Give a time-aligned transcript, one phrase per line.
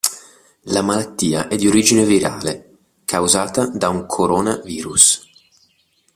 [0.63, 5.21] La malattia è di origine virale, causata da un 'corona virus'.